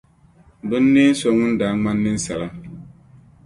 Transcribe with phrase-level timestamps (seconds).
[0.69, 2.47] binneen’ so ŋun daa ŋmani ninsala.